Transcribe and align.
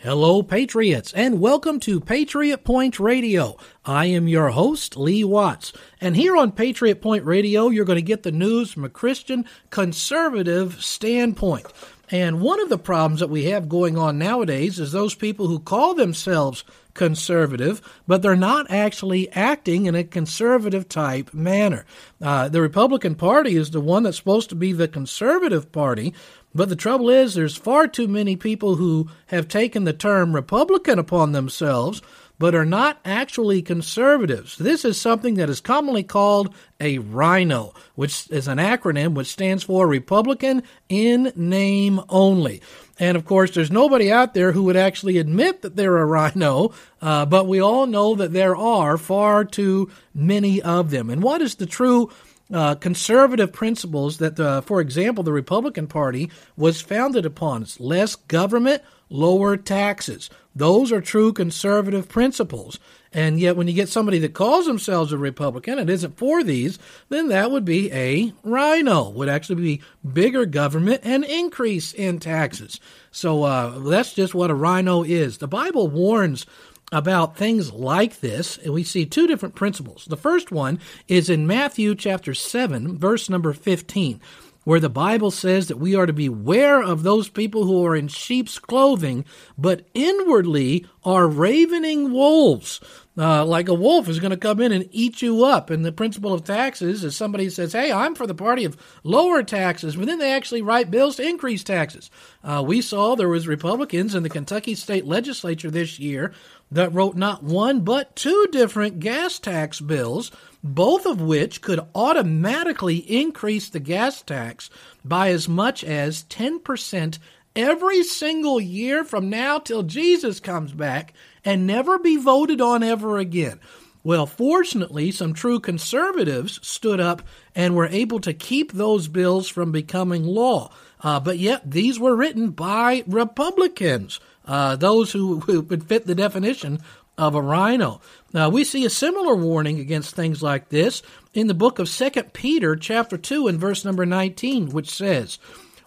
Hello, 0.00 0.44
Patriots, 0.44 1.12
and 1.12 1.40
welcome 1.40 1.80
to 1.80 1.98
Patriot 1.98 2.62
Point 2.62 3.00
Radio. 3.00 3.56
I 3.84 4.06
am 4.06 4.28
your 4.28 4.50
host, 4.50 4.96
Lee 4.96 5.24
Watts. 5.24 5.72
And 6.00 6.14
here 6.14 6.36
on 6.36 6.52
Patriot 6.52 7.02
Point 7.02 7.24
Radio, 7.24 7.68
you're 7.68 7.84
going 7.84 7.96
to 7.96 8.02
get 8.02 8.22
the 8.22 8.30
news 8.30 8.70
from 8.70 8.84
a 8.84 8.88
Christian 8.88 9.44
conservative 9.70 10.80
standpoint. 10.80 11.66
And 12.12 12.40
one 12.40 12.60
of 12.60 12.68
the 12.68 12.78
problems 12.78 13.18
that 13.18 13.28
we 13.28 13.46
have 13.46 13.68
going 13.68 13.98
on 13.98 14.18
nowadays 14.18 14.78
is 14.78 14.92
those 14.92 15.16
people 15.16 15.48
who 15.48 15.58
call 15.58 15.94
themselves 15.94 16.62
conservative, 16.94 17.80
but 18.06 18.22
they're 18.22 18.34
not 18.34 18.70
actually 18.70 19.30
acting 19.32 19.86
in 19.86 19.94
a 19.94 20.02
conservative 20.02 20.88
type 20.88 21.32
manner. 21.34 21.84
Uh, 22.20 22.48
the 22.48 22.62
Republican 22.62 23.14
Party 23.14 23.56
is 23.56 23.70
the 23.70 23.80
one 23.80 24.02
that's 24.02 24.16
supposed 24.16 24.48
to 24.48 24.56
be 24.56 24.72
the 24.72 24.88
conservative 24.88 25.70
party, 25.70 26.14
but 26.54 26.68
the 26.68 26.76
trouble 26.76 27.10
is, 27.10 27.34
there's 27.34 27.56
far 27.56 27.86
too 27.86 28.08
many 28.08 28.36
people 28.36 28.76
who 28.76 29.08
have 29.26 29.48
taken 29.48 29.84
the 29.84 29.92
term 29.92 30.34
Republican 30.34 30.98
upon 30.98 31.32
themselves, 31.32 32.02
but 32.38 32.54
are 32.54 32.64
not 32.64 33.00
actually 33.04 33.60
conservatives. 33.62 34.56
This 34.56 34.84
is 34.84 35.00
something 35.00 35.34
that 35.34 35.50
is 35.50 35.60
commonly 35.60 36.04
called 36.04 36.54
a 36.80 36.98
RINO, 36.98 37.74
which 37.96 38.30
is 38.30 38.46
an 38.46 38.58
acronym 38.58 39.14
which 39.14 39.26
stands 39.26 39.64
for 39.64 39.86
Republican 39.86 40.62
in 40.88 41.32
name 41.34 42.00
only. 42.08 42.62
And 43.00 43.16
of 43.16 43.24
course, 43.24 43.52
there's 43.52 43.70
nobody 43.70 44.10
out 44.10 44.34
there 44.34 44.52
who 44.52 44.64
would 44.64 44.76
actually 44.76 45.18
admit 45.18 45.62
that 45.62 45.76
they're 45.76 45.98
a 45.98 46.06
rhino, 46.06 46.72
uh, 47.02 47.26
but 47.26 47.46
we 47.46 47.60
all 47.60 47.86
know 47.86 48.14
that 48.14 48.32
there 48.32 48.56
are 48.56 48.96
far 48.96 49.44
too 49.44 49.90
many 50.14 50.62
of 50.62 50.90
them. 50.90 51.10
And 51.10 51.22
what 51.22 51.42
is 51.42 51.56
the 51.56 51.66
true 51.66 52.10
uh, 52.52 52.74
conservative 52.76 53.52
principles 53.52 54.18
that, 54.18 54.38
uh, 54.40 54.60
for 54.60 54.80
example, 54.80 55.22
the 55.22 55.32
Republican 55.32 55.86
Party 55.86 56.30
was 56.56 56.80
founded 56.80 57.26
upon. 57.26 57.62
It's 57.62 57.78
less 57.78 58.16
government, 58.16 58.82
lower 59.10 59.56
taxes. 59.56 60.30
Those 60.54 60.90
are 60.90 61.00
true 61.00 61.32
conservative 61.32 62.08
principles. 62.08 62.78
And 63.12 63.40
yet, 63.40 63.56
when 63.56 63.68
you 63.68 63.74
get 63.74 63.88
somebody 63.88 64.18
that 64.18 64.34
calls 64.34 64.66
themselves 64.66 65.12
a 65.12 65.18
Republican 65.18 65.78
and 65.78 65.88
isn't 65.88 66.18
for 66.18 66.42
these, 66.42 66.78
then 67.08 67.28
that 67.28 67.50
would 67.50 67.64
be 67.64 67.90
a 67.92 68.34
rhino, 68.42 69.08
would 69.10 69.30
actually 69.30 69.62
be 69.62 69.82
bigger 70.12 70.44
government 70.44 71.00
and 71.04 71.24
increase 71.24 71.94
in 71.94 72.18
taxes. 72.18 72.80
So 73.10 73.44
uh, 73.44 73.78
that's 73.78 74.12
just 74.12 74.34
what 74.34 74.50
a 74.50 74.54
rhino 74.54 75.04
is. 75.04 75.38
The 75.38 75.48
Bible 75.48 75.88
warns 75.88 76.44
about 76.90 77.36
things 77.36 77.72
like 77.72 78.20
this, 78.20 78.56
and 78.58 78.72
we 78.72 78.82
see 78.82 79.04
two 79.04 79.26
different 79.26 79.54
principles. 79.54 80.06
The 80.06 80.16
first 80.16 80.50
one 80.50 80.80
is 81.06 81.28
in 81.28 81.46
Matthew 81.46 81.94
chapter 81.94 82.34
7, 82.34 82.96
verse 82.96 83.28
number 83.28 83.52
15, 83.52 84.20
where 84.68 84.80
the 84.80 84.90
Bible 84.90 85.30
says 85.30 85.68
that 85.68 85.78
we 85.78 85.94
are 85.94 86.04
to 86.04 86.12
beware 86.12 86.82
of 86.82 87.02
those 87.02 87.30
people 87.30 87.64
who 87.64 87.86
are 87.86 87.96
in 87.96 88.06
sheep's 88.06 88.58
clothing, 88.58 89.24
but 89.56 89.88
inwardly 89.94 90.84
are 91.02 91.26
ravening 91.26 92.12
wolves. 92.12 92.78
Uh, 93.16 93.46
like 93.46 93.66
a 93.66 93.74
wolf 93.74 94.10
is 94.10 94.20
going 94.20 94.30
to 94.30 94.36
come 94.36 94.60
in 94.60 94.70
and 94.70 94.86
eat 94.92 95.22
you 95.22 95.42
up. 95.42 95.70
And 95.70 95.86
the 95.86 95.90
principle 95.90 96.34
of 96.34 96.44
taxes 96.44 97.02
is 97.02 97.16
somebody 97.16 97.48
says, 97.48 97.72
Hey, 97.72 97.90
I'm 97.90 98.14
for 98.14 98.26
the 98.26 98.34
party 98.34 98.66
of 98.66 98.76
lower 99.02 99.42
taxes, 99.42 99.96
but 99.96 100.04
then 100.04 100.18
they 100.18 100.32
actually 100.32 100.60
write 100.60 100.90
bills 100.90 101.16
to 101.16 101.26
increase 101.26 101.64
taxes. 101.64 102.10
Uh, 102.44 102.62
we 102.64 102.82
saw 102.82 103.14
there 103.14 103.26
was 103.26 103.48
Republicans 103.48 104.14
in 104.14 104.22
the 104.22 104.28
Kentucky 104.28 104.74
state 104.74 105.06
legislature 105.06 105.70
this 105.70 105.98
year 105.98 106.34
that 106.70 106.92
wrote 106.92 107.16
not 107.16 107.42
one 107.42 107.80
but 107.80 108.14
two 108.14 108.46
different 108.52 109.00
gas 109.00 109.38
tax 109.38 109.80
bills, 109.80 110.30
both 110.62 111.06
of 111.06 111.20
which 111.20 111.62
could 111.62 111.80
automatically 111.94 112.96
increase 112.96 113.68
the 113.68 113.80
gas 113.80 114.22
tax 114.22 114.70
by 115.04 115.30
as 115.30 115.48
much 115.48 115.84
as 115.84 116.24
10% 116.24 117.18
every 117.54 118.02
single 118.02 118.60
year 118.60 119.04
from 119.04 119.30
now 119.30 119.58
till 119.58 119.82
Jesus 119.82 120.40
comes 120.40 120.72
back 120.72 121.14
and 121.44 121.66
never 121.66 121.98
be 121.98 122.16
voted 122.16 122.60
on 122.60 122.82
ever 122.82 123.18
again. 123.18 123.60
Well, 124.04 124.26
fortunately, 124.26 125.10
some 125.10 125.34
true 125.34 125.60
conservatives 125.60 126.60
stood 126.66 127.00
up 127.00 127.22
and 127.54 127.74
were 127.74 127.88
able 127.88 128.20
to 128.20 128.32
keep 128.32 128.72
those 128.72 129.08
bills 129.08 129.48
from 129.48 129.72
becoming 129.72 130.24
law. 130.24 130.72
Uh, 131.00 131.20
but 131.20 131.38
yet, 131.38 131.70
these 131.70 131.98
were 131.98 132.16
written 132.16 132.50
by 132.50 133.04
Republicans 133.06 134.20
uh, 134.48 134.76
those 134.76 135.12
who, 135.12 135.40
who 135.40 135.60
would 135.60 135.84
fit 135.84 136.06
the 136.06 136.14
definition 136.14 136.80
of 137.18 137.34
a 137.34 137.42
rhino. 137.42 138.00
Now 138.32 138.48
we 138.48 138.64
see 138.64 138.84
a 138.86 138.90
similar 138.90 139.34
warning 139.34 139.80
against 139.80 140.14
things 140.14 140.42
like 140.42 140.68
this 140.68 141.02
in 141.34 141.48
the 141.48 141.54
book 141.54 141.78
of 141.78 141.88
Second 141.88 142.32
Peter 142.32 142.76
chapter 142.76 143.18
2 143.18 143.48
and 143.48 143.60
verse 143.60 143.84
number 143.84 144.06
19 144.06 144.70
which 144.70 144.88
says, 144.88 145.38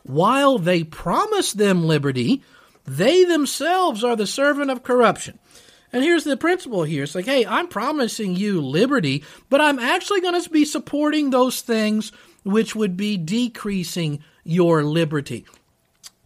"While 0.04 0.60
they 0.60 0.84
promise 0.84 1.54
them 1.54 1.88
liberty, 1.88 2.44
they 2.86 3.24
themselves 3.24 4.04
are 4.04 4.18
the 4.18 4.28
servant 4.28 4.70
of 4.70 4.84
corruption." 4.84 5.40
And 5.94 6.04
here's 6.04 6.24
the 6.24 6.38
principle 6.38 6.84
here. 6.84 7.04
It's 7.04 7.16
like, 7.16 7.26
"Hey, 7.26 7.46
I'm 7.46 7.68
promising 7.68 8.36
you 8.36 8.62
liberty, 8.62 9.24
but 9.50 9.62
I'm 9.62 9.80
actually 9.80 10.22
going 10.22 10.42
to 10.42 10.50
be 10.50 10.66
supporting 10.66 11.30
those 11.30 11.62
things 11.62 12.12
which 12.44 12.76
would 12.76 12.98
be 12.98 13.18
decreasing 13.18 14.20
your 14.44 14.84
liberty." 14.84 15.46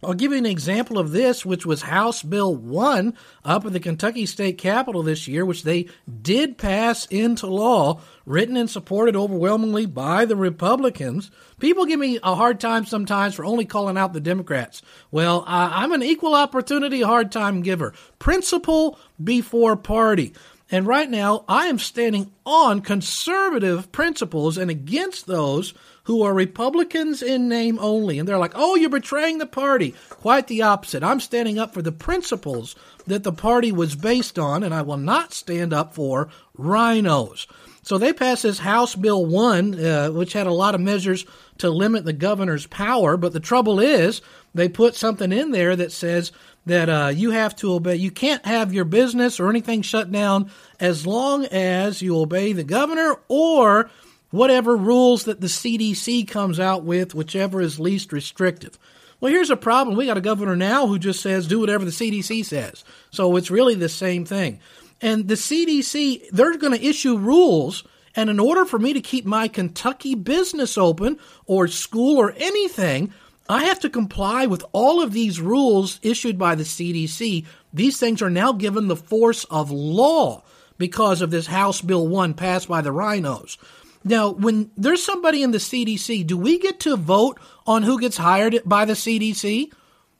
I'll 0.06 0.14
give 0.14 0.30
you 0.30 0.38
an 0.38 0.46
example 0.46 0.98
of 1.00 1.10
this, 1.10 1.44
which 1.44 1.66
was 1.66 1.82
House 1.82 2.22
Bill 2.22 2.54
1 2.54 3.12
up 3.44 3.66
at 3.66 3.72
the 3.72 3.80
Kentucky 3.80 4.24
State 4.24 4.56
Capitol 4.56 5.02
this 5.02 5.26
year, 5.26 5.44
which 5.44 5.64
they 5.64 5.88
did 6.22 6.58
pass 6.58 7.06
into 7.06 7.48
law, 7.48 8.00
written 8.24 8.56
and 8.56 8.70
supported 8.70 9.16
overwhelmingly 9.16 9.84
by 9.84 10.24
the 10.24 10.36
Republicans. 10.36 11.32
People 11.58 11.86
give 11.86 11.98
me 11.98 12.20
a 12.22 12.36
hard 12.36 12.60
time 12.60 12.86
sometimes 12.86 13.34
for 13.34 13.44
only 13.44 13.64
calling 13.64 13.98
out 13.98 14.12
the 14.12 14.20
Democrats. 14.20 14.80
Well, 15.10 15.42
I'm 15.48 15.90
an 15.90 16.04
equal 16.04 16.36
opportunity 16.36 17.02
hard 17.02 17.32
time 17.32 17.62
giver. 17.62 17.92
Principle 18.20 19.00
before 19.22 19.76
party. 19.76 20.34
And 20.70 20.86
right 20.86 21.08
now, 21.08 21.44
I 21.48 21.66
am 21.66 21.78
standing 21.78 22.32
on 22.44 22.80
conservative 22.80 23.92
principles 23.92 24.58
and 24.58 24.68
against 24.68 25.26
those 25.26 25.74
who 26.04 26.22
are 26.22 26.34
Republicans 26.34 27.22
in 27.22 27.48
name 27.48 27.78
only. 27.80 28.18
And 28.18 28.28
they're 28.28 28.38
like, 28.38 28.54
oh, 28.54 28.74
you're 28.74 28.90
betraying 28.90 29.38
the 29.38 29.46
party. 29.46 29.94
Quite 30.08 30.48
the 30.48 30.62
opposite. 30.62 31.04
I'm 31.04 31.20
standing 31.20 31.58
up 31.58 31.72
for 31.72 31.82
the 31.82 31.92
principles 31.92 32.74
that 33.06 33.22
the 33.22 33.32
party 33.32 33.70
was 33.70 33.94
based 33.94 34.38
on, 34.38 34.64
and 34.64 34.74
I 34.74 34.82
will 34.82 34.96
not 34.96 35.32
stand 35.32 35.72
up 35.72 35.94
for 35.94 36.28
rhinos. 36.56 37.46
So 37.82 37.98
they 37.98 38.12
passed 38.12 38.42
this 38.42 38.58
House 38.58 38.96
Bill 38.96 39.24
1, 39.24 39.84
uh, 39.84 40.08
which 40.10 40.32
had 40.32 40.48
a 40.48 40.52
lot 40.52 40.74
of 40.74 40.80
measures 40.80 41.24
to 41.58 41.70
limit 41.70 42.04
the 42.04 42.12
governor's 42.12 42.66
power. 42.66 43.16
But 43.16 43.32
the 43.32 43.40
trouble 43.40 43.78
is, 43.78 44.20
they 44.54 44.68
put 44.68 44.96
something 44.96 45.30
in 45.30 45.52
there 45.52 45.76
that 45.76 45.92
says 45.92 46.32
that 46.66 46.88
uh, 46.88 47.08
you 47.14 47.30
have 47.30 47.56
to 47.56 47.72
obey. 47.72 47.96
You 47.96 48.10
can't 48.10 48.44
have 48.44 48.74
your 48.74 48.84
business 48.84 49.40
or 49.40 49.48
anything 49.48 49.82
shut 49.82 50.10
down 50.10 50.50
as 50.78 51.06
long 51.06 51.46
as 51.46 52.02
you 52.02 52.18
obey 52.18 52.52
the 52.52 52.64
governor 52.64 53.16
or 53.28 53.90
whatever 54.30 54.76
rules 54.76 55.24
that 55.24 55.40
the 55.40 55.46
CDC 55.46 56.28
comes 56.28 56.60
out 56.60 56.84
with, 56.84 57.14
whichever 57.14 57.60
is 57.60 57.80
least 57.80 58.12
restrictive. 58.12 58.78
Well, 59.20 59.32
here's 59.32 59.50
a 59.50 59.56
problem. 59.56 59.96
We 59.96 60.06
got 60.06 60.18
a 60.18 60.22
governor 60.22 60.56
now 60.56 60.86
who 60.86 60.98
just 60.98 61.22
says 61.22 61.46
do 61.46 61.60
whatever 61.60 61.84
the 61.84 61.90
CDC 61.90 62.44
says. 62.44 62.84
So 63.10 63.36
it's 63.36 63.50
really 63.50 63.74
the 63.74 63.88
same 63.88 64.24
thing. 64.24 64.60
And 65.00 65.28
the 65.28 65.34
CDC, 65.34 66.30
they're 66.30 66.56
going 66.58 66.78
to 66.78 66.86
issue 66.86 67.16
rules. 67.16 67.84
And 68.14 68.28
in 68.28 68.40
order 68.40 68.64
for 68.64 68.78
me 68.78 68.92
to 68.92 69.00
keep 69.00 69.24
my 69.24 69.48
Kentucky 69.48 70.14
business 70.14 70.76
open 70.76 71.18
or 71.46 71.68
school 71.68 72.18
or 72.18 72.34
anything, 72.36 73.12
I 73.48 73.64
have 73.64 73.80
to 73.80 73.90
comply 73.90 74.46
with 74.46 74.64
all 74.72 75.02
of 75.02 75.12
these 75.12 75.40
rules 75.40 76.00
issued 76.02 76.38
by 76.38 76.54
the 76.54 76.64
CDC. 76.64 77.46
These 77.72 77.98
things 77.98 78.22
are 78.22 78.30
now 78.30 78.52
given 78.52 78.88
the 78.88 78.96
force 78.96 79.44
of 79.44 79.70
law 79.70 80.42
because 80.78 81.22
of 81.22 81.30
this 81.30 81.46
House 81.46 81.80
Bill 81.80 82.06
1 82.06 82.34
passed 82.34 82.68
by 82.68 82.80
the 82.80 82.92
rhinos. 82.92 83.58
Now, 84.04 84.30
when 84.30 84.70
there's 84.76 85.04
somebody 85.04 85.42
in 85.42 85.50
the 85.50 85.58
CDC, 85.58 86.26
do 86.26 86.36
we 86.36 86.58
get 86.58 86.80
to 86.80 86.96
vote 86.96 87.40
on 87.66 87.82
who 87.82 88.00
gets 88.00 88.16
hired 88.16 88.60
by 88.64 88.84
the 88.84 88.92
CDC? 88.92 89.72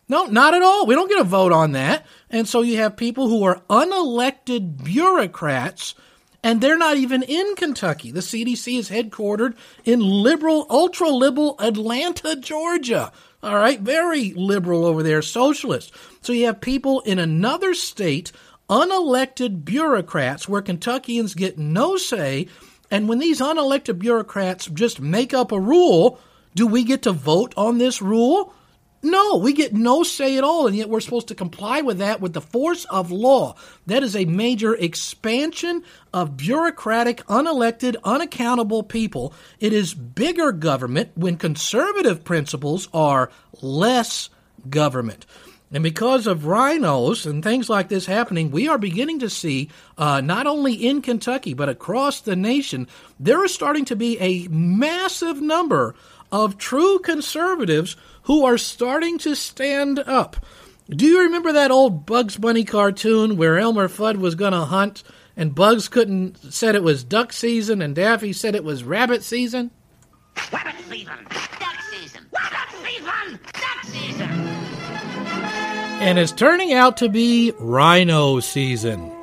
No, 0.08 0.26
not 0.26 0.54
at 0.54 0.62
all. 0.62 0.86
We 0.86 0.94
don't 0.94 1.08
get 1.08 1.20
a 1.20 1.24
vote 1.24 1.52
on 1.52 1.72
that. 1.72 2.06
And 2.30 2.48
so 2.48 2.62
you 2.62 2.76
have 2.78 2.96
people 2.96 3.28
who 3.28 3.44
are 3.44 3.62
unelected 3.68 4.82
bureaucrats 4.84 5.94
and 6.46 6.60
they're 6.60 6.78
not 6.78 6.96
even 6.96 7.24
in 7.24 7.56
Kentucky. 7.56 8.12
The 8.12 8.20
CDC 8.20 8.78
is 8.78 8.88
headquartered 8.88 9.56
in 9.84 9.98
liberal, 9.98 10.64
ultra 10.70 11.08
liberal 11.08 11.56
Atlanta, 11.58 12.36
Georgia. 12.36 13.10
All 13.42 13.56
right, 13.56 13.80
very 13.80 14.32
liberal 14.32 14.84
over 14.84 15.02
there, 15.02 15.22
socialist. 15.22 15.92
So 16.20 16.32
you 16.32 16.46
have 16.46 16.60
people 16.60 17.00
in 17.00 17.18
another 17.18 17.74
state, 17.74 18.30
unelected 18.70 19.64
bureaucrats, 19.64 20.48
where 20.48 20.62
Kentuckians 20.62 21.34
get 21.34 21.58
no 21.58 21.96
say. 21.96 22.46
And 22.92 23.08
when 23.08 23.18
these 23.18 23.40
unelected 23.40 23.98
bureaucrats 23.98 24.66
just 24.66 25.00
make 25.00 25.34
up 25.34 25.50
a 25.50 25.58
rule, 25.58 26.20
do 26.54 26.68
we 26.68 26.84
get 26.84 27.02
to 27.02 27.12
vote 27.12 27.54
on 27.56 27.78
this 27.78 28.00
rule? 28.00 28.54
No, 29.06 29.36
we 29.36 29.52
get 29.52 29.72
no 29.72 30.02
say 30.02 30.36
at 30.36 30.42
all, 30.42 30.66
and 30.66 30.74
yet 30.74 30.88
we're 30.88 30.98
supposed 30.98 31.28
to 31.28 31.36
comply 31.36 31.80
with 31.80 31.98
that 31.98 32.20
with 32.20 32.32
the 32.32 32.40
force 32.40 32.84
of 32.86 33.12
law. 33.12 33.54
That 33.86 34.02
is 34.02 34.16
a 34.16 34.24
major 34.24 34.74
expansion 34.74 35.84
of 36.12 36.36
bureaucratic, 36.36 37.24
unelected, 37.26 37.94
unaccountable 38.02 38.82
people. 38.82 39.32
It 39.60 39.72
is 39.72 39.94
bigger 39.94 40.50
government 40.50 41.12
when 41.14 41.36
conservative 41.36 42.24
principles 42.24 42.88
are 42.92 43.30
less 43.62 44.28
government. 44.68 45.24
And 45.72 45.84
because 45.84 46.26
of 46.26 46.46
rhinos 46.46 47.26
and 47.26 47.44
things 47.44 47.68
like 47.68 47.88
this 47.88 48.06
happening, 48.06 48.50
we 48.50 48.66
are 48.66 48.78
beginning 48.78 49.20
to 49.20 49.30
see, 49.30 49.68
uh, 49.98 50.20
not 50.20 50.48
only 50.48 50.74
in 50.74 51.00
Kentucky, 51.00 51.54
but 51.54 51.68
across 51.68 52.20
the 52.20 52.34
nation, 52.34 52.88
there 53.20 53.44
is 53.44 53.54
starting 53.54 53.84
to 53.84 53.96
be 53.96 54.18
a 54.18 54.48
massive 54.48 55.40
number 55.40 55.94
of 56.44 56.58
true 56.58 56.98
conservatives 56.98 57.96
who 58.22 58.44
are 58.44 58.58
starting 58.58 59.18
to 59.18 59.34
stand 59.34 59.98
up. 60.00 60.36
Do 60.88 61.04
you 61.06 61.22
remember 61.22 61.52
that 61.52 61.70
old 61.70 62.06
Bugs 62.06 62.36
Bunny 62.36 62.64
cartoon 62.64 63.36
where 63.36 63.58
Elmer 63.58 63.88
Fudd 63.88 64.18
was 64.18 64.34
going 64.34 64.52
to 64.52 64.64
hunt 64.66 65.02
and 65.36 65.54
Bugs 65.54 65.88
couldn't 65.88 66.52
said 66.52 66.74
it 66.74 66.82
was 66.82 67.02
duck 67.04 67.32
season 67.32 67.82
and 67.82 67.94
Daffy 67.94 68.32
said 68.32 68.54
it 68.54 68.64
was 68.64 68.84
rabbit 68.84 69.22
season? 69.22 69.70
Rabbit 70.52 70.74
season, 70.88 71.26
duck 71.30 71.80
season, 71.90 72.26
rabbit 72.32 72.84
season, 72.84 73.40
duck 73.52 73.84
season. 73.84 74.30
And 75.98 76.18
it's 76.18 76.32
turning 76.32 76.72
out 76.72 76.98
to 76.98 77.08
be 77.08 77.52
rhino 77.58 78.40
season. 78.40 79.15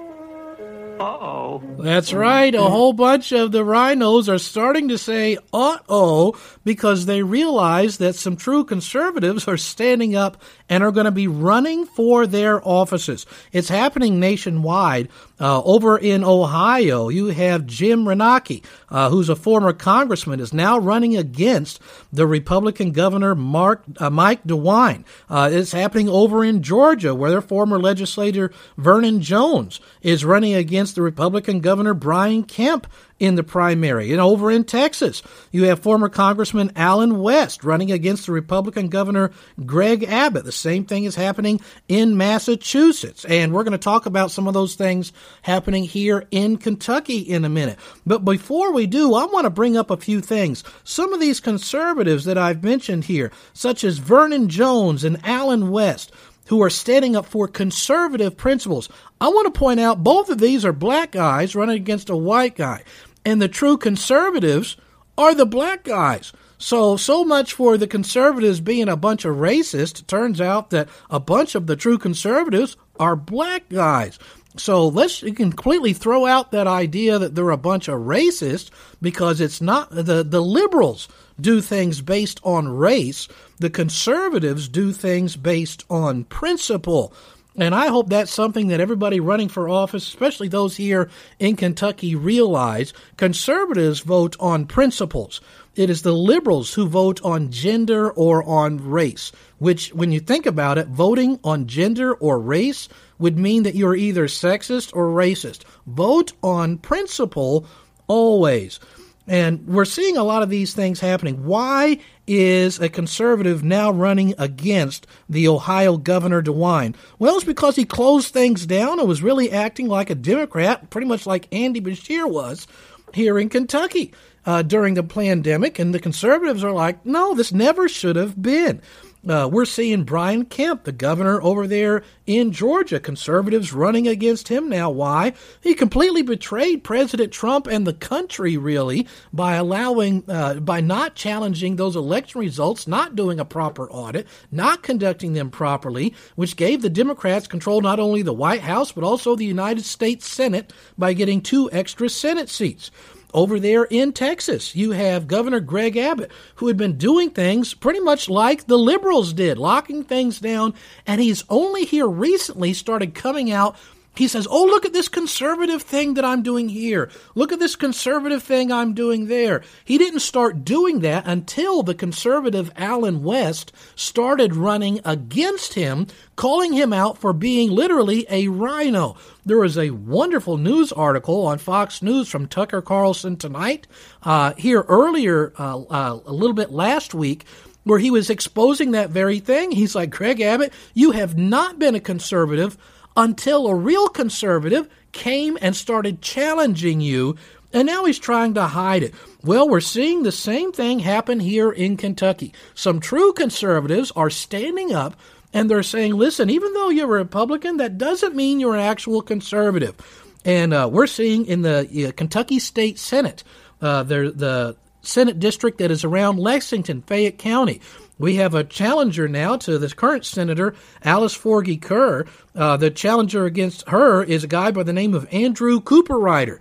That's 1.60 2.14
right. 2.14 2.54
A 2.54 2.64
whole 2.64 2.94
bunch 2.94 3.32
of 3.32 3.52
the 3.52 3.64
rhinos 3.64 4.30
are 4.30 4.38
starting 4.38 4.90
to 4.90 4.98
say, 4.98 5.38
uh 5.52 5.78
oh, 5.90 6.38
because 6.64 7.06
they 7.06 7.24
realize 7.24 7.98
that 7.98 8.16
some 8.16 8.36
true 8.36 8.64
conservatives 8.64 9.48
are 9.48 9.58
standing 9.58 10.16
up 10.16 10.42
and 10.70 10.84
are 10.84 10.92
going 10.92 11.06
to 11.06 11.12
be 11.12 11.28
running 11.28 11.86
for 11.86 12.26
their 12.26 12.66
offices. 12.68 13.26
It's 13.52 13.70
happening 13.70 14.20
nationwide. 14.20 15.10
Uh, 15.44 15.62
over 15.64 15.98
in 15.98 16.24
Ohio, 16.24 17.10
you 17.10 17.28
have 17.28 17.66
Jim 17.66 18.06
Renacci, 18.06 18.64
uh, 18.90 19.10
who's 19.10 19.28
a 19.28 19.36
former 19.36 19.74
congressman, 19.74 20.40
is 20.40 20.54
now 20.54 20.78
running 20.78 21.18
against 21.18 21.82
the 22.14 22.26
Republican 22.26 22.94
governor 22.94 23.36
Mark 23.36 23.84
uh, 23.98 24.10
Mike 24.10 24.42
DeWine. 24.46 25.04
Uh, 25.30 25.50
it's 25.52 25.74
happening 25.74 26.08
over 26.08 26.46
in 26.46 26.64
Georgia, 26.64 27.14
where 27.14 27.30
their 27.30 27.42
former 27.42 27.78
legislator 27.78 28.54
Vernon 28.78 29.20
Jones 29.20 29.82
is 30.02 30.24
running 30.24 30.54
against 30.54 30.96
the 30.96 31.02
Republican 31.02 31.60
governor 31.60 31.94
Brian 31.94 32.44
Kemp 32.44 32.88
in 33.24 33.36
the 33.36 33.44
primary. 33.44 34.12
And 34.12 34.20
over 34.20 34.52
in 34.52 34.66
Texas, 34.66 35.24
you 35.50 35.64
have 35.64 35.80
former 35.80 36.10
Congressman 36.10 36.74
Allen 36.76 37.22
West 37.22 37.64
running 37.64 37.90
against 37.90 38.26
the 38.26 38.34
Republican 38.34 38.90
Governor 38.90 39.32
Greg 39.66 40.04
Abbott. 40.04 40.44
The 40.44 40.52
same 40.52 40.84
thing 40.84 41.06
is 41.06 41.16
happening 41.16 41.62
in 41.88 42.18
Massachusetts. 42.18 43.24
And 43.24 43.54
we're 43.54 43.64
going 43.64 43.72
to 43.72 43.78
talk 43.78 44.06
about 44.06 44.32
some 44.32 44.46
of 44.46 44.54
those 44.54 44.76
things 44.76 45.14
happening 45.42 45.86
here 45.86 46.28
in 46.32 46.58
Kentucky 46.58 47.20
in 47.20 47.46
a 47.46 47.50
minute. 47.50 47.80
But 48.06 48.26
before 48.26 48.74
we 48.74 48.88
do, 48.88 49.14
I 49.14 49.24
want 49.24 49.46
to 49.46 49.50
bring 49.50 49.78
up 49.78 49.90
a 49.90 49.96
few 49.96 50.20
things. 50.20 50.66
Some 50.84 51.14
of 51.14 51.22
these 51.22 51.40
conservatives 51.40 52.26
that 52.26 52.38
I've 52.38 52.62
mentioned 52.62 53.06
here, 53.06 53.32
such 53.54 53.86
as 53.86 54.00
Vernon 54.00 54.50
Jones 54.50 55.06
and 55.06 55.26
Allen 55.26 55.72
West, 55.72 56.12
who 56.48 56.62
are 56.62 56.70
standing 56.70 57.16
up 57.16 57.26
for 57.26 57.48
conservative 57.48 58.36
principles. 58.36 58.90
I 59.22 59.30
want 59.30 59.54
to 59.54 59.58
point 59.58 59.80
out 59.80 60.04
both 60.04 60.30
of 60.30 60.40
these 60.40 60.66
are 60.66 60.74
black 60.74 61.12
guys 61.12 61.56
running 61.56 61.78
against 61.78 62.10
a 62.10 62.18
white 62.18 62.58
guy 62.58 62.84
and 63.26 63.42
the 63.42 63.48
true 63.48 63.78
conservatives 63.78 64.78
are 65.18 65.36
the 65.36 65.46
black 65.46 65.84
guys. 65.84 66.34
So, 66.58 66.96
so 66.96 67.26
much 67.26 67.54
for 67.54 67.78
the 67.78 67.88
conservatives 67.88 68.62
being 68.62 68.88
a 68.88 68.96
bunch 68.96 69.26
of 69.26 69.36
racists. 69.36 70.06
Turns 70.08 70.40
out 70.40 70.70
that 70.70 70.88
a 71.10 71.20
bunch 71.20 71.56
of 71.56 71.68
the 71.68 71.76
true 71.76 71.98
conservatives 71.98 72.78
are 73.00 73.16
black 73.16 73.68
guys. 73.70 74.18
So 74.56 74.88
let's 74.88 75.20
completely 75.20 75.94
throw 75.94 76.26
out 76.26 76.52
that 76.52 76.68
idea 76.68 77.18
that 77.18 77.34
they're 77.36 77.50
a 77.50 77.58
bunch 77.58 77.88
of 77.88 78.02
racists 78.02 78.70
because 79.02 79.42
it's 79.42 79.62
not 79.62 79.90
the, 79.90 80.24
the 80.24 80.42
liberals 80.42 81.08
do 81.42 81.60
things 81.60 82.02
based 82.02 82.40
on 82.44 82.68
race. 82.68 83.28
The 83.60 83.72
conservatives 83.72 84.68
do 84.68 84.92
things 84.92 85.36
based 85.36 85.84
on 85.90 86.26
principle. 86.26 87.14
And 87.56 87.76
I 87.76 87.88
hope 87.88 88.10
that's 88.10 88.34
something 88.34 88.70
that 88.70 88.80
everybody 88.80 89.20
running 89.20 89.48
for 89.48 89.70
office, 89.70 90.08
especially 90.08 90.48
those 90.48 90.76
here 90.76 91.10
in 91.38 91.56
Kentucky, 91.56 92.16
realize. 92.16 92.94
Conservatives 93.16 94.00
vote 94.00 94.36
on 94.40 94.66
principles. 94.66 95.40
It 95.76 95.90
is 95.90 96.02
the 96.02 96.14
liberals 96.14 96.74
who 96.74 96.88
vote 96.88 97.22
on 97.24 97.52
gender 97.52 98.10
or 98.12 98.44
on 98.44 98.90
race, 98.90 99.32
which, 99.60 99.94
when 99.94 100.12
you 100.12 100.20
think 100.20 100.48
about 100.48 100.80
it, 100.80 100.88
voting 100.88 101.40
on 101.44 101.68
gender 101.68 102.16
or 102.16 102.40
race 102.40 102.90
would 103.20 103.38
mean 103.38 103.64
that 103.64 103.76
you're 103.76 103.96
either 103.96 104.26
sexist 104.26 104.92
or 104.96 105.08
racist. 105.10 105.64
Vote 105.86 106.34
on 106.42 106.78
principle 106.78 107.68
always. 108.08 108.80
And 109.28 109.66
we're 109.68 109.86
seeing 109.86 110.18
a 110.18 110.24
lot 110.24 110.44
of 110.44 110.50
these 110.50 110.74
things 110.74 111.00
happening. 111.00 111.46
Why 111.46 112.00
is 112.28 112.80
a 112.80 112.90
conservative 112.90 113.64
now 113.64 113.92
running 113.92 114.34
against 114.38 115.08
the 115.30 115.48
Ohio 115.48 115.98
Governor 115.98 116.42
DeWine? 116.42 116.96
Well, 117.20 117.36
it's 117.36 117.46
because 117.46 117.76
he 117.76 117.86
closed 117.86 118.34
things 118.34 118.66
down 118.66 119.00
and 119.00 119.08
was 119.08 119.24
really 119.24 119.52
acting 119.52 119.88
like 119.88 120.10
a 120.10 120.16
Democrat, 120.16 120.90
pretty 120.90 121.08
much 121.08 121.26
like 121.26 121.54
Andy 121.54 121.80
Beshear 121.80 122.30
was 122.30 122.68
here 123.14 123.40
in 123.40 123.48
Kentucky 123.48 124.14
uh, 124.46 124.62
during 124.62 124.96
the 124.96 125.04
pandemic. 125.04 125.80
And 125.80 125.94
the 125.94 126.00
conservatives 126.00 126.64
are 126.64 126.72
like, 126.72 127.06
no, 127.06 127.34
this 127.34 127.54
never 127.54 127.88
should 127.88 128.18
have 128.18 128.42
been. 128.42 128.82
Uh, 129.28 129.48
we're 129.50 129.64
seeing 129.64 130.04
Brian 130.04 130.44
Kemp, 130.44 130.84
the 130.84 130.92
governor 130.92 131.42
over 131.42 131.66
there 131.66 132.04
in 132.26 132.52
Georgia, 132.52 133.00
conservatives 133.00 133.72
running 133.72 134.06
against 134.06 134.50
him 134.50 134.68
now. 134.68 134.90
Why? 134.90 135.34
He 135.62 135.74
completely 135.76 136.24
betrayed 136.24 136.84
President 136.84 137.32
Trump 137.32 137.66
and 137.66 137.88
the 137.88 137.94
country, 137.94 138.58
really, 138.58 139.08
by 139.32 139.56
allowing, 139.56 140.24
uh, 140.28 140.56
by 140.56 140.82
not 140.82 141.16
challenging 141.16 141.78
those 141.78 141.96
election 141.96 142.42
results, 142.42 142.86
not 142.86 143.16
doing 143.16 143.40
a 143.40 143.46
proper 143.46 143.90
audit, 143.90 144.28
not 144.52 144.84
conducting 144.84 145.32
them 145.32 145.50
properly, 145.50 146.14
which 146.36 146.58
gave 146.58 146.82
the 146.82 146.90
Democrats 146.90 147.48
control 147.48 147.80
not 147.80 148.00
only 148.02 148.24
the 148.24 148.34
White 148.34 148.62
House, 148.62 148.92
but 148.92 149.06
also 149.06 149.36
the 149.36 149.46
United 149.46 149.86
States 149.86 150.28
Senate 150.28 150.74
by 150.98 151.14
getting 151.14 151.42
two 151.42 151.72
extra 151.72 152.10
Senate 152.10 152.50
seats. 152.50 152.92
Over 153.34 153.60
there 153.60 153.86
in 153.86 154.14
Texas, 154.14 154.76
you 154.76 154.92
have 154.92 155.28
Governor 155.28 155.60
Greg 155.60 155.98
Abbott, 155.98 156.32
who 156.56 156.68
had 156.68 156.78
been 156.78 157.00
doing 157.00 157.32
things 157.32 157.74
pretty 157.74 158.00
much 158.00 158.30
like 158.30 158.68
the 158.68 158.78
liberals 158.78 159.34
did, 159.34 159.58
locking 159.58 160.04
things 160.04 160.40
down, 160.40 160.76
and 161.08 161.20
he's 161.20 161.44
only 161.50 161.84
here 161.84 162.08
recently 162.08 162.74
started 162.74 163.16
coming 163.16 163.52
out 163.52 163.76
he 164.16 164.28
says, 164.28 164.48
Oh, 164.50 164.66
look 164.66 164.86
at 164.86 164.94
this 164.94 165.08
conservative 165.08 165.82
thing 165.82 166.14
that 166.14 166.26
I'm 166.26 166.44
doing 166.44 166.70
here. 166.70 167.10
Look 167.34 167.52
at 167.52 167.60
this 167.60 167.76
conservative 167.76 168.44
thing 168.44 168.72
I'm 168.72 168.94
doing 168.94 169.28
there. 169.28 169.64
He 169.84 169.98
didn't 169.98 170.20
start 170.20 170.64
doing 170.64 171.00
that 171.00 171.26
until 171.26 171.82
the 171.82 171.96
conservative 171.96 172.72
Allen 172.76 173.24
West 173.24 173.72
started 173.96 174.56
running 174.56 175.00
against 175.04 175.74
him, 175.74 176.08
calling 176.36 176.74
him 176.74 176.94
out 176.94 177.18
for 177.18 177.34
being 177.34 177.72
literally 177.72 178.26
a 178.30 178.48
rhino. 178.50 179.16
There 179.46 179.58
was 179.58 179.78
a 179.78 179.90
wonderful 179.92 180.58
news 180.58 180.92
article 180.92 181.46
on 181.48 181.58
Fox 181.58 182.02
News 182.02 182.30
from 182.30 182.48
Tucker 182.48 182.82
Carlson 182.82 183.36
tonight, 183.36 183.88
uh, 184.22 184.54
here 184.58 184.86
earlier, 184.88 185.54
uh, 185.58 185.82
uh, 185.82 186.20
a 186.26 186.34
little 186.34 186.56
bit 186.56 186.72
last 186.72 187.14
week 187.14 187.46
where 187.84 188.00
he 188.00 188.12
was 188.12 188.30
exposing 188.30 188.92
that 188.92 189.10
very 189.10 189.40
thing. 189.40 189.72
He's 189.72 189.96
like, 189.96 190.10
Greg 190.10 190.40
Abbott, 190.40 190.72
you 190.94 191.12
have 191.12 191.38
not 191.38 191.80
been 191.80 191.96
a 191.96 192.00
conservative 192.00 192.78
until 193.16 193.68
a 193.68 193.76
real 193.76 194.08
conservative 194.08 194.90
came 195.12 195.58
and 195.62 195.76
started 195.76 196.22
challenging 196.22 197.02
you, 197.02 197.38
and 197.72 197.86
now 197.86 198.06
he's 198.06 198.20
trying 198.20 198.54
to 198.56 198.68
hide 198.68 199.04
it. 199.04 199.14
Well, 199.44 199.68
we're 199.68 199.82
seeing 199.82 200.24
the 200.24 200.32
same 200.32 200.72
thing 200.72 201.00
happen 201.00 201.40
here 201.40 201.72
in 201.72 201.98
Kentucky. 201.98 202.54
Some 202.76 203.00
true 203.00 203.34
conservatives 203.34 204.12
are 204.16 204.30
standing 204.30 204.94
up 204.94 205.16
and 205.54 205.70
they're 205.70 205.84
saying, 205.84 206.16
listen, 206.16 206.50
even 206.50 206.74
though 206.74 206.90
you're 206.90 207.06
a 207.06 207.20
Republican, 207.20 207.78
that 207.78 207.98
doesn't 207.98 208.36
mean 208.36 208.60
you're 208.60 208.74
an 208.74 208.80
actual 208.80 209.22
conservative. 209.22 209.96
And 210.44 210.74
uh, 210.74 210.90
we're 210.92 211.08
seeing 211.08 211.46
in 211.46 211.62
the 211.62 212.08
uh, 212.08 212.12
Kentucky 212.12 212.60
State 212.60 212.98
Senate, 212.98 213.44
uh, 213.82 214.04
the, 214.04 214.34
the 214.36 214.76
Senate 215.04 215.40
district 215.40 215.78
that 215.78 215.92
is 215.92 216.04
around 216.04 216.40
Lexington, 216.40 217.02
Fayette 217.04 217.38
County, 217.38 217.82
we 218.20 218.36
have 218.36 218.54
a 218.54 218.64
challenger 218.64 219.28
now 219.28 219.58
to 219.58 219.78
this 219.78 219.94
current 219.94 220.26
senator, 220.26 220.76
Alice 221.04 221.36
Forgy 221.36 221.82
Kerr. 221.82 222.26
Uh, 222.56 222.78
the 222.78 222.92
challenger 222.92 223.46
against 223.46 223.88
her 223.90 224.24
is 224.24 224.44
a 224.44 224.48
guy 224.48 224.72
by 224.72 224.84
the 224.84 224.94
name 224.94 225.14
of 225.14 225.28
Andrew 225.32 225.80
Cooperrider. 225.80 226.60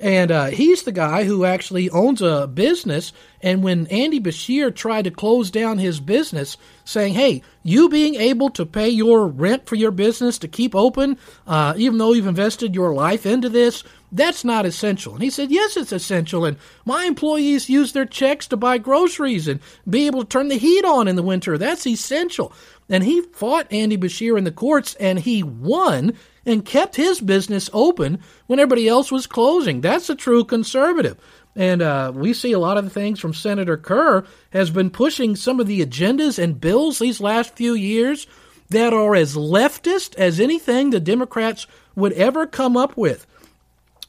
And 0.00 0.30
uh, 0.30 0.46
he's 0.46 0.82
the 0.82 0.92
guy 0.92 1.24
who 1.24 1.44
actually 1.44 1.88
owns 1.90 2.20
a 2.20 2.46
business. 2.46 3.12
And 3.44 3.62
when 3.62 3.86
Andy 3.88 4.18
Beshear 4.18 4.74
tried 4.74 5.04
to 5.04 5.10
close 5.10 5.50
down 5.50 5.76
his 5.76 6.00
business, 6.00 6.56
saying, 6.84 7.12
hey, 7.12 7.42
you 7.62 7.90
being 7.90 8.14
able 8.14 8.48
to 8.50 8.64
pay 8.64 8.88
your 8.88 9.28
rent 9.28 9.66
for 9.66 9.74
your 9.74 9.90
business 9.90 10.38
to 10.38 10.48
keep 10.48 10.74
open, 10.74 11.18
uh, 11.46 11.74
even 11.76 11.98
though 11.98 12.14
you've 12.14 12.26
invested 12.26 12.74
your 12.74 12.94
life 12.94 13.26
into 13.26 13.50
this, 13.50 13.84
that's 14.10 14.44
not 14.44 14.64
essential. 14.64 15.12
And 15.12 15.22
he 15.22 15.28
said, 15.28 15.50
Yes, 15.50 15.76
it's 15.76 15.92
essential. 15.92 16.44
And 16.44 16.56
my 16.84 17.04
employees 17.04 17.68
use 17.68 17.92
their 17.92 18.06
checks 18.06 18.46
to 18.46 18.56
buy 18.56 18.78
groceries 18.78 19.48
and 19.48 19.60
be 19.90 20.06
able 20.06 20.22
to 20.22 20.28
turn 20.28 20.48
the 20.48 20.56
heat 20.56 20.84
on 20.84 21.08
in 21.08 21.16
the 21.16 21.22
winter. 21.22 21.58
That's 21.58 21.86
essential. 21.86 22.52
And 22.88 23.02
he 23.02 23.22
fought 23.32 23.72
Andy 23.72 23.98
Beshear 23.98 24.38
in 24.38 24.44
the 24.44 24.52
courts 24.52 24.94
and 24.94 25.18
he 25.18 25.42
won 25.42 26.12
and 26.46 26.64
kept 26.64 26.96
his 26.96 27.20
business 27.20 27.68
open 27.72 28.20
when 28.46 28.58
everybody 28.58 28.86
else 28.88 29.10
was 29.10 29.26
closing. 29.26 29.80
That's 29.80 30.08
a 30.08 30.14
true 30.14 30.44
conservative. 30.44 31.18
And 31.56 31.82
uh, 31.82 32.12
we 32.14 32.32
see 32.32 32.52
a 32.52 32.58
lot 32.58 32.76
of 32.76 32.84
the 32.84 32.90
things 32.90 33.20
from 33.20 33.32
Senator 33.32 33.76
Kerr 33.76 34.24
has 34.50 34.70
been 34.70 34.90
pushing 34.90 35.36
some 35.36 35.60
of 35.60 35.66
the 35.66 35.84
agendas 35.84 36.42
and 36.42 36.60
bills 36.60 36.98
these 36.98 37.20
last 37.20 37.54
few 37.54 37.74
years 37.74 38.26
that 38.70 38.92
are 38.92 39.14
as 39.14 39.36
leftist 39.36 40.16
as 40.16 40.40
anything 40.40 40.90
the 40.90 41.00
Democrats 41.00 41.66
would 41.94 42.12
ever 42.14 42.46
come 42.46 42.76
up 42.76 42.96
with. 42.96 43.26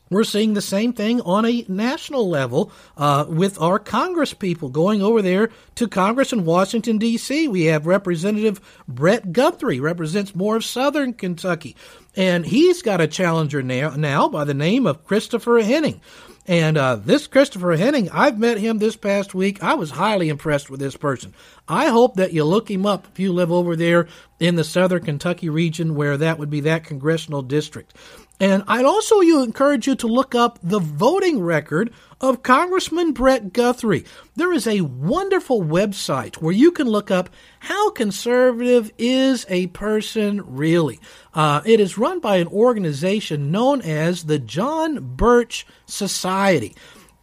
We're 0.10 0.24
seeing 0.24 0.54
the 0.54 0.62
same 0.62 0.94
thing 0.94 1.20
on 1.22 1.46
a 1.46 1.66
national 1.68 2.30
level 2.30 2.72
uh, 2.96 3.26
with 3.28 3.60
our 3.60 3.80
Congress 3.80 4.36
people 4.36 4.70
going 4.70 5.02
over 5.02 5.24
there 5.24 5.50
to 5.76 5.88
Congress 5.88 6.32
in 6.32 6.46
Washington, 6.46 7.00
D.C. 7.00 7.48
We 7.48 7.66
have 7.66 7.88
Representative 7.88 8.62
Brett 8.88 9.32
Guthrie, 9.32 9.80
represents 9.80 10.36
more 10.36 10.58
of 10.58 10.64
southern 10.64 11.14
Kentucky. 11.14 11.76
And 12.16 12.46
he's 12.46 12.84
got 12.84 13.02
a 13.02 13.08
challenger 13.08 13.64
now, 13.64 13.96
now 13.96 14.28
by 14.28 14.44
the 14.44 14.54
name 14.54 14.86
of 14.86 15.06
Christopher 15.06 15.60
Henning. 15.60 16.02
And 16.48 16.78
uh, 16.78 16.98
this 16.98 17.26
Christopher 17.26 17.76
Henning, 17.76 18.10
I've 18.12 18.38
met 18.38 18.60
him 18.60 18.78
this 18.78 18.96
past 18.96 19.34
week. 19.34 19.64
I 19.64 19.74
was 19.74 19.90
highly 19.90 20.30
impressed 20.30 20.70
with 20.70 20.80
this 20.80 20.96
person. 20.96 21.34
I 21.68 21.88
hope 21.88 22.18
that 22.18 22.34
you 22.34 22.44
look 22.44 22.70
him 22.70 22.86
up 22.86 23.08
if 23.12 23.20
you 23.20 23.34
live 23.34 23.52
over 23.52 23.76
there 23.76 24.08
in 24.40 24.56
the 24.56 24.64
southern 24.64 25.04
Kentucky 25.04 25.50
region 25.50 25.96
where 25.96 26.18
that 26.18 26.38
would 26.38 26.52
be 26.52 26.62
that 26.62 26.84
congressional 26.84 27.42
district. 27.42 27.96
And 28.40 28.64
I'd 28.68 28.86
also 28.86 29.22
you 29.22 29.42
encourage 29.42 29.88
you 29.88 29.96
to 29.96 30.08
look 30.08 30.36
up 30.36 30.60
the 30.62 30.80
voting 30.80 31.42
record 31.42 31.94
of 32.20 32.44
Congressman 32.44 33.14
Brett 33.14 33.54
Guthrie. 33.54 34.06
There 34.36 34.52
is 34.52 34.68
a 34.68 34.82
wonderful 34.82 35.62
website 35.62 36.36
where 36.36 36.54
you 36.54 36.72
can 36.72 36.88
look 36.88 37.10
up 37.10 37.30
how 37.60 37.92
conservative 37.92 38.92
is 38.98 39.46
a 39.48 39.68
person 39.68 40.42
really. 40.46 41.00
Uh, 41.34 41.62
it 41.66 41.80
is 41.80 41.98
run 41.98 42.20
by 42.20 42.38
an 42.38 42.48
organization 42.48 43.52
known 43.52 43.82
as 43.82 44.26
the 44.26 44.40
John 44.40 45.16
Birch 45.16 45.66
Society. 45.86 46.76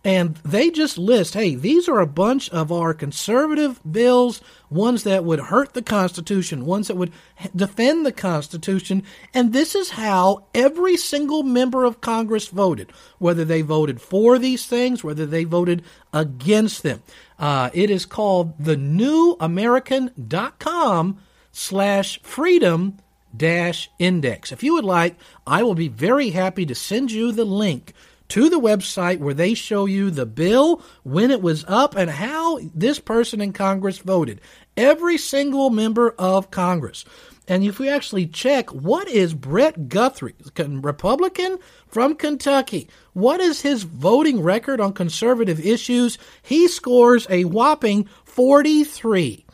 And 0.05 0.35
they 0.45 0.71
just 0.71 0.99
list, 0.99 1.35
hey, 1.35 1.55
these 1.55 1.89
are 1.89 2.01
a 2.01 2.07
bunch 2.07 2.51
of 2.51 2.73
our 2.73 2.93
conservative 2.93 3.81
bills, 3.89 4.41
ones 4.69 5.05
that 5.05 5.25
would 5.25 5.39
hurt 5.39 5.75
the 5.75 5.83
Constitution, 5.83 6.67
ones 6.67 6.89
that 6.89 6.97
would 6.97 7.13
defend 7.55 8.05
the 8.05 8.11
Constitution. 8.11 9.05
And 9.33 9.53
this 9.53 9.77
is 9.77 9.91
how 9.91 10.47
every 10.55 10.97
single 10.97 11.45
member 11.45 11.85
of 11.85 12.01
Congress 12.01 12.49
voted, 12.49 12.91
whether 13.19 13.45
they 13.45 13.63
voted 13.63 14.01
for 14.01 14.41
these 14.41 14.67
things, 14.67 15.05
whether 15.05 15.25
they 15.25 15.45
voted 15.45 15.85
against 16.13 16.83
them. 16.83 17.01
Uh, 17.39 17.71
it 17.73 17.89
is 17.89 18.05
called 18.05 18.59
the 18.59 18.75
newamerican.com 18.77 21.19
slash 21.53 22.21
freedom 22.23 22.99
dash 23.37 23.91
index. 23.99 24.53
If 24.53 24.63
you 24.63 24.75
would 24.75 24.85
like, 24.85 25.17
I 25.47 25.63
will 25.63 25.75
be 25.75 25.89
very 25.89 26.31
happy 26.31 26.67
to 26.67 26.75
send 26.75 27.13
you 27.13 27.33
the 27.33 27.45
link 27.45 27.93
to 28.33 28.49
the 28.49 28.59
website 28.59 29.19
where 29.19 29.35
they 29.35 29.53
show 29.53 29.85
you 29.85 30.11
the 30.11 30.25
bill, 30.25 30.83
when 31.03 31.31
it 31.31 31.43
was 31.43 31.67
up, 31.69 31.95
and 31.95 32.09
how 32.09 32.59
this 32.75 32.99
person 32.99 33.43
in 33.43 33.53
Congress 33.53 33.99
voted. 33.99 34.41
Every 34.75 35.19
single 35.19 35.69
member 35.69 36.15
of 36.19 36.51
Congress. 36.51 37.05
And 37.47 37.63
if 37.63 37.79
we 37.79 37.91
actually 37.91 38.27
check, 38.27 38.71
what 38.71 39.07
is 39.07 39.35
Brett 39.35 39.91
Guthrie, 39.91 40.35
Republican 40.57 41.59
from 41.87 42.15
Kentucky? 42.15 42.89
What 43.13 43.41
is 43.41 43.61
his 43.61 43.83
voting 43.83 44.41
record 44.41 44.81
on 44.81 44.95
conservative 44.95 45.61
issues? 45.61 46.17
He 46.41 46.69
scores 46.69 47.27
a 47.29 47.45
whopping 47.45 48.09
43. 48.25 49.45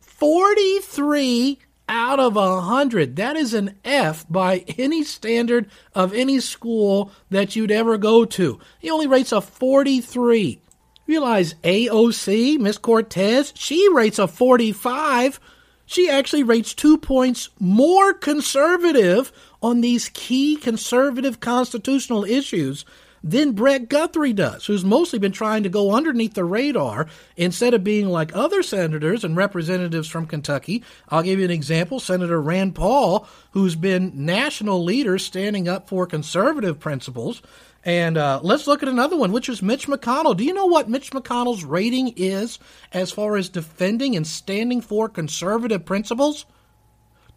43 0.00 1.58
out 1.88 2.20
of 2.20 2.36
a 2.36 2.60
hundred. 2.60 3.16
That 3.16 3.36
is 3.36 3.54
an 3.54 3.74
F 3.84 4.26
by 4.28 4.64
any 4.76 5.02
standard 5.02 5.70
of 5.94 6.12
any 6.12 6.40
school 6.40 7.10
that 7.30 7.56
you'd 7.56 7.70
ever 7.70 7.96
go 7.98 8.24
to. 8.24 8.60
He 8.78 8.90
only 8.90 9.06
rates 9.06 9.32
a 9.32 9.40
43. 9.40 10.60
Realize 11.06 11.54
AOC, 11.64 12.58
Miss 12.58 12.76
Cortez, 12.78 13.52
she 13.56 13.88
rates 13.92 14.18
a 14.18 14.28
45. 14.28 15.40
She 15.86 16.10
actually 16.10 16.42
rates 16.42 16.74
two 16.74 16.98
points 16.98 17.48
more 17.58 18.12
conservative 18.12 19.32
on 19.62 19.80
these 19.80 20.10
key 20.10 20.56
conservative 20.56 21.40
constitutional 21.40 22.24
issues 22.24 22.84
than 23.22 23.52
Brett 23.52 23.88
Guthrie 23.88 24.32
does, 24.32 24.66
who's 24.66 24.84
mostly 24.84 25.18
been 25.18 25.32
trying 25.32 25.62
to 25.62 25.68
go 25.68 25.94
underneath 25.94 26.34
the 26.34 26.44
radar 26.44 27.06
instead 27.36 27.74
of 27.74 27.84
being 27.84 28.08
like 28.08 28.34
other 28.34 28.62
senators 28.62 29.24
and 29.24 29.36
representatives 29.36 30.08
from 30.08 30.26
Kentucky. 30.26 30.82
I'll 31.08 31.22
give 31.22 31.38
you 31.38 31.44
an 31.44 31.50
example 31.50 32.00
Senator 32.00 32.40
Rand 32.40 32.74
Paul, 32.74 33.26
who's 33.52 33.74
been 33.74 34.12
national 34.14 34.84
leader 34.84 35.18
standing 35.18 35.68
up 35.68 35.88
for 35.88 36.06
conservative 36.06 36.78
principles. 36.78 37.42
And 37.84 38.18
uh, 38.18 38.40
let's 38.42 38.66
look 38.66 38.82
at 38.82 38.88
another 38.88 39.16
one, 39.16 39.32
which 39.32 39.48
is 39.48 39.62
Mitch 39.62 39.86
McConnell. 39.86 40.36
Do 40.36 40.44
you 40.44 40.52
know 40.52 40.66
what 40.66 40.90
Mitch 40.90 41.10
McConnell's 41.12 41.64
rating 41.64 42.14
is 42.16 42.58
as 42.92 43.10
far 43.12 43.36
as 43.36 43.48
defending 43.48 44.16
and 44.16 44.26
standing 44.26 44.80
for 44.80 45.08
conservative 45.08 45.84
principles? 45.84 46.44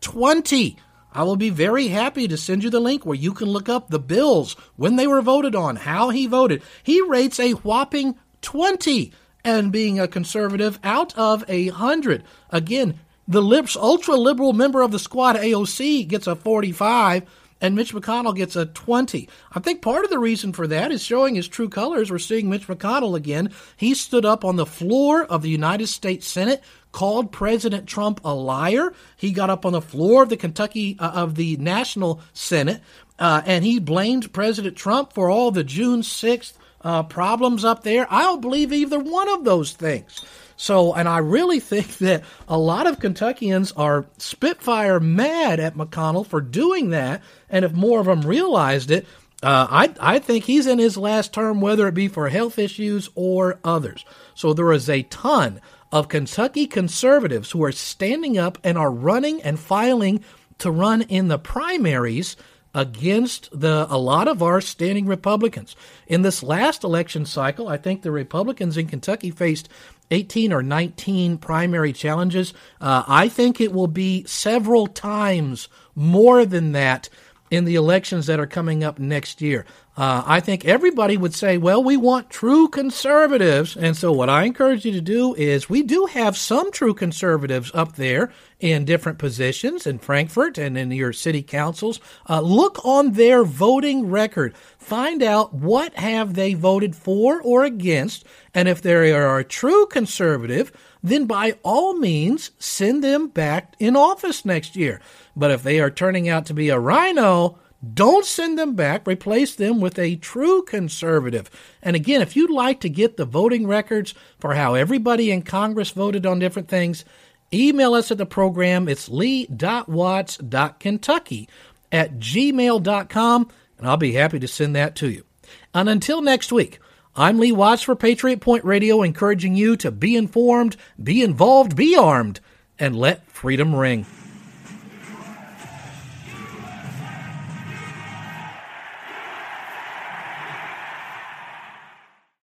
20. 0.01 0.77
I 1.13 1.23
will 1.23 1.35
be 1.35 1.49
very 1.49 1.89
happy 1.89 2.27
to 2.27 2.37
send 2.37 2.63
you 2.63 2.69
the 2.69 2.79
link 2.79 3.05
where 3.05 3.15
you 3.15 3.33
can 3.33 3.49
look 3.49 3.67
up 3.67 3.89
the 3.89 3.99
bills, 3.99 4.55
when 4.75 4.95
they 4.95 5.07
were 5.07 5.21
voted 5.21 5.55
on, 5.55 5.75
how 5.75 6.09
he 6.09 6.25
voted. 6.27 6.63
He 6.83 7.01
rates 7.01 7.39
a 7.39 7.51
whopping 7.51 8.15
20 8.41 9.11
and 9.43 9.71
being 9.71 9.99
a 9.99 10.07
conservative 10.07 10.79
out 10.83 11.17
of 11.17 11.43
a 11.47 11.69
100. 11.69 12.23
Again, 12.49 12.99
the 13.27 13.41
lips 13.41 13.75
ultra 13.75 14.15
liberal 14.15 14.53
member 14.53 14.81
of 14.81 14.91
the 14.91 14.99
squad 14.99 15.35
AOC 15.35 16.07
gets 16.07 16.27
a 16.27 16.35
45 16.35 17.25
and 17.61 17.75
Mitch 17.75 17.93
McConnell 17.93 18.35
gets 18.35 18.55
a 18.55 18.65
20. 18.65 19.29
I 19.53 19.59
think 19.59 19.81
part 19.81 20.03
of 20.03 20.09
the 20.09 20.19
reason 20.19 20.51
for 20.51 20.65
that 20.67 20.91
is 20.91 21.03
showing 21.03 21.35
his 21.35 21.47
true 21.47 21.69
colors. 21.69 22.09
We're 22.09 22.17
seeing 22.17 22.49
Mitch 22.49 22.67
McConnell 22.67 23.15
again. 23.15 23.51
He 23.77 23.93
stood 23.93 24.25
up 24.25 24.43
on 24.43 24.55
the 24.55 24.65
floor 24.65 25.23
of 25.23 25.43
the 25.43 25.49
United 25.49 25.87
States 25.87 26.27
Senate 26.27 26.63
called 26.91 27.31
President 27.31 27.87
Trump 27.87 28.21
a 28.23 28.33
liar. 28.33 28.93
He 29.15 29.31
got 29.31 29.49
up 29.49 29.65
on 29.65 29.73
the 29.73 29.81
floor 29.81 30.23
of 30.23 30.29
the 30.29 30.37
Kentucky 30.37 30.97
uh, 30.99 31.11
of 31.11 31.35
the 31.35 31.57
National 31.57 32.21
Senate 32.33 32.81
uh, 33.21 33.43
and 33.45 33.63
he 33.63 33.77
blamed 33.77 34.33
President 34.33 34.75
Trump 34.75 35.13
for 35.13 35.29
all 35.29 35.51
the 35.51 35.63
June 35.63 36.01
6th 36.01 36.53
uh, 36.81 37.03
problems 37.03 37.63
up 37.63 37.83
there. 37.83 38.07
I 38.09 38.23
don't 38.23 38.41
believe 38.41 38.73
either 38.73 38.99
one 38.99 39.29
of 39.29 39.43
those 39.43 39.73
things. 39.73 40.25
So, 40.57 40.95
and 40.95 41.07
I 41.07 41.19
really 41.19 41.59
think 41.71 41.99
that 41.99 42.23
a 42.47 42.57
lot 42.57 42.87
of 42.87 42.99
Kentuckians 42.99 43.73
are 43.77 44.07
Spitfire 44.17 44.99
mad 44.99 45.59
at 45.59 45.75
McConnell 45.75 46.25
for 46.25 46.41
doing 46.41 46.89
that. 46.89 47.21
And 47.47 47.63
if 47.63 47.73
more 47.73 47.99
of 47.99 48.07
them 48.07 48.23
realized 48.23 48.89
it, 48.89 49.05
uh, 49.43 49.67
I, 49.69 49.93
I 49.99 50.17
think 50.17 50.45
he's 50.45 50.65
in 50.65 50.79
his 50.79 50.97
last 50.97 51.31
term, 51.31 51.61
whether 51.61 51.87
it 51.87 51.93
be 51.93 52.07
for 52.07 52.27
health 52.27 52.57
issues 52.57 53.09
or 53.13 53.59
others. 53.63 54.03
So 54.33 54.53
there 54.53 54.71
is 54.71 54.89
a 54.89 55.03
ton 55.03 55.61
of 55.91 56.07
Kentucky 56.07 56.67
conservatives 56.67 57.51
who 57.51 57.63
are 57.63 57.71
standing 57.71 58.37
up 58.37 58.57
and 58.63 58.77
are 58.77 58.91
running 58.91 59.41
and 59.41 59.59
filing 59.59 60.23
to 60.59 60.71
run 60.71 61.01
in 61.03 61.27
the 61.27 61.39
primaries 61.39 62.35
against 62.73 63.49
the 63.51 63.85
a 63.89 63.97
lot 63.97 64.27
of 64.27 64.41
our 64.41 64.61
standing 64.61 65.05
Republicans. 65.05 65.75
In 66.07 66.21
this 66.21 66.41
last 66.41 66.83
election 66.83 67.25
cycle, 67.25 67.67
I 67.67 67.77
think 67.77 68.01
the 68.01 68.11
Republicans 68.11 68.77
in 68.77 68.87
Kentucky 68.87 69.31
faced 69.31 69.67
18 70.09 70.53
or 70.53 70.63
19 70.63 71.37
primary 71.37 71.93
challenges. 71.93 72.53
Uh, 72.79 73.03
I 73.07 73.27
think 73.27 73.59
it 73.59 73.73
will 73.73 73.87
be 73.87 74.23
several 74.25 74.87
times 74.87 75.67
more 75.95 76.45
than 76.45 76.71
that 76.73 77.09
in 77.51 77.65
the 77.65 77.75
elections 77.75 78.25
that 78.25 78.39
are 78.39 78.47
coming 78.47 78.83
up 78.83 78.97
next 78.97 79.41
year. 79.41 79.65
Uh, 79.97 80.23
I 80.25 80.39
think 80.39 80.63
everybody 80.63 81.17
would 81.17 81.33
say, 81.33 81.57
well, 81.57 81.83
we 81.83 81.97
want 81.97 82.29
true 82.29 82.69
conservatives. 82.69 83.75
And 83.75 83.95
so, 83.95 84.13
what 84.13 84.29
I 84.29 84.43
encourage 84.43 84.85
you 84.85 84.93
to 84.93 85.01
do 85.01 85.35
is 85.35 85.69
we 85.69 85.83
do 85.83 86.05
have 86.05 86.37
some 86.37 86.71
true 86.71 86.93
conservatives 86.93 87.71
up 87.73 87.97
there 87.97 88.31
in 88.61 88.85
different 88.85 89.19
positions 89.19 89.85
in 89.85 89.99
Frankfort 89.99 90.57
and 90.57 90.77
in 90.77 90.91
your 90.91 91.11
city 91.11 91.43
councils. 91.43 91.99
Uh, 92.29 92.39
look 92.39 92.83
on 92.85 93.11
their 93.11 93.43
voting 93.43 94.09
record. 94.09 94.55
Find 94.77 95.21
out 95.21 95.53
what 95.53 95.93
have 95.95 96.35
they 96.35 96.53
voted 96.53 96.95
for 96.95 97.41
or 97.41 97.65
against. 97.65 98.23
And 98.53 98.67
if 98.67 98.81
they 98.81 99.13
are 99.13 99.39
a 99.39 99.43
true 99.43 99.85
conservative, 99.87 100.71
then 101.01 101.25
by 101.25 101.57
all 101.63 101.95
means 101.95 102.51
send 102.59 103.03
them 103.03 103.27
back 103.27 103.75
in 103.79 103.95
office 103.95 104.45
next 104.45 104.75
year. 104.75 105.01
But 105.35 105.51
if 105.51 105.63
they 105.63 105.79
are 105.79 105.89
turning 105.89 106.27
out 106.27 106.45
to 106.47 106.53
be 106.53 106.69
a 106.69 106.79
rhino, 106.79 107.57
don't 107.93 108.25
send 108.25 108.59
them 108.59 108.75
back. 108.75 109.07
Replace 109.07 109.55
them 109.55 109.79
with 109.79 109.97
a 109.97 110.17
true 110.17 110.63
conservative. 110.63 111.49
And 111.81 111.95
again, 111.95 112.21
if 112.21 112.35
you'd 112.35 112.51
like 112.51 112.81
to 112.81 112.89
get 112.89 113.17
the 113.17 113.25
voting 113.25 113.65
records 113.65 114.13
for 114.39 114.53
how 114.53 114.75
everybody 114.75 115.31
in 115.31 115.41
Congress 115.41 115.91
voted 115.91 116.25
on 116.25 116.39
different 116.39 116.67
things, 116.67 117.05
email 117.53 117.93
us 117.93 118.11
at 118.11 118.17
the 118.17 118.25
program. 118.25 118.87
It's 118.87 119.09
lee.watts.kentucky 119.09 121.49
at 121.91 122.19
gmail.com, 122.19 123.49
and 123.77 123.87
I'll 123.87 123.97
be 123.97 124.13
happy 124.13 124.39
to 124.39 124.47
send 124.47 124.75
that 124.75 124.95
to 124.97 125.09
you. 125.09 125.25
And 125.73 125.89
until 125.89 126.21
next 126.21 126.51
week, 126.51 126.79
I'm 127.13 127.39
Lee 127.39 127.51
Watts 127.51 127.83
for 127.83 127.93
Patriot 127.93 128.39
Point 128.39 128.63
Radio, 128.63 129.01
encouraging 129.01 129.53
you 129.53 129.75
to 129.77 129.91
be 129.91 130.15
informed, 130.15 130.77
be 131.01 131.21
involved, 131.21 131.75
be 131.75 131.93
armed, 131.97 132.39
and 132.79 132.95
let 132.95 133.27
freedom 133.27 133.75
ring. 133.75 134.05